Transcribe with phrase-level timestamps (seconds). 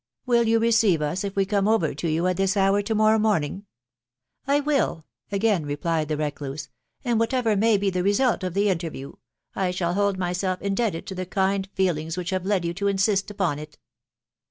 [0.25, 3.19] Will you receive us if we come ov«i to you at thi» hour to morrow
[3.19, 3.67] morning?""
[4.47, 5.05] I will,"....
[5.31, 6.69] again replied the recluse;"
[7.05, 9.13] and, whatever may be the result of the interview,
[9.55, 12.87] I shall hold myself in debted to the kind feelings which have led you to
[12.87, 13.77] insist upon it."